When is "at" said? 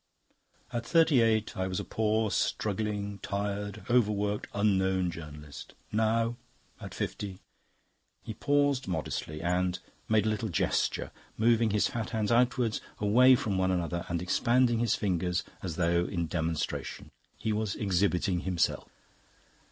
0.73-0.83, 6.79-6.95